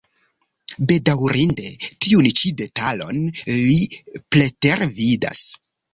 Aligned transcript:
Bedaŭrinde, 0.91 1.67
tiun 2.05 2.29
ĉi 2.39 2.53
detalon 2.63 3.21
li 3.59 3.79
pretervidas. 4.37 5.45